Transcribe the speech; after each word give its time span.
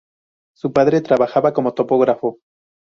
Su 0.57 0.73
padre 0.73 1.01
trabajaba 1.01 1.53
como 1.53 1.75
topógrafo. 1.75 2.39